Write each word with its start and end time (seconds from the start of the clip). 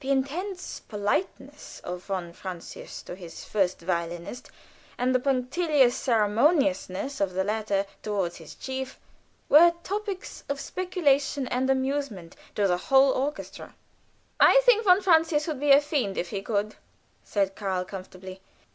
The 0.00 0.10
intense 0.10 0.80
politeness 0.80 1.80
of 1.84 2.04
von 2.04 2.32
Francius 2.32 3.02
to 3.02 3.14
his 3.14 3.44
first 3.44 3.78
violinist, 3.80 4.48
and 4.96 5.14
the 5.14 5.20
punctilious 5.20 5.94
ceremoniousness 5.94 7.20
of 7.20 7.34
the 7.34 7.44
latter 7.44 7.84
toward 8.02 8.36
his 8.36 8.54
chief, 8.54 8.98
were 9.50 9.74
topics 9.82 10.44
of 10.48 10.60
speculation 10.60 11.46
and 11.48 11.68
amusement 11.68 12.36
to 12.54 12.66
the 12.66 12.78
whole 12.78 13.12
orchestra. 13.12 13.74
"I 14.40 14.62
think 14.64 14.82
von 14.82 15.02
Francius 15.02 15.46
would 15.46 15.60
be 15.60 15.72
a 15.72 15.82
fiend 15.82 16.16
if 16.16 16.30
he 16.30 16.40
could," 16.40 16.76
said 17.22 17.54
Karl, 17.54 17.84
comfortably. 17.84 18.40